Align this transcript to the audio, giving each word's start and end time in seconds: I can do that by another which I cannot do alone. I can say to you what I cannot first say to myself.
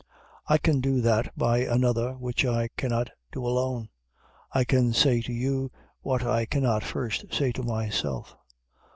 I 0.47 0.57
can 0.57 0.81
do 0.81 0.99
that 1.01 1.29
by 1.37 1.59
another 1.59 2.13
which 2.13 2.43
I 2.43 2.69
cannot 2.75 3.11
do 3.31 3.45
alone. 3.45 3.89
I 4.51 4.63
can 4.63 4.93
say 4.93 5.21
to 5.21 5.31
you 5.31 5.69
what 6.01 6.23
I 6.23 6.47
cannot 6.47 6.83
first 6.83 7.31
say 7.31 7.51
to 7.51 7.61
myself. 7.61 8.35